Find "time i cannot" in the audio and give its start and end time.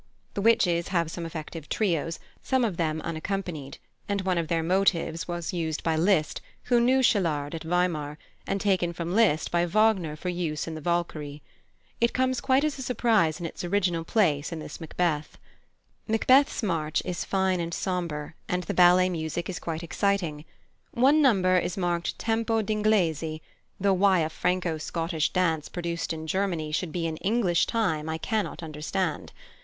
27.67-28.63